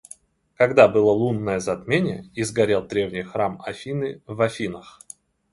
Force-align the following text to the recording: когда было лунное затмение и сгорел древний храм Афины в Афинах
когда 0.55 0.87
было 0.87 1.11
лунное 1.11 1.59
затмение 1.59 2.25
и 2.33 2.41
сгорел 2.41 2.81
древний 2.81 3.21
храм 3.21 3.61
Афины 3.63 4.19
в 4.25 4.41
Афинах 4.41 4.99